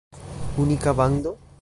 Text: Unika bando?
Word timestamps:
Unika 0.63 0.97
bando? 0.97 1.37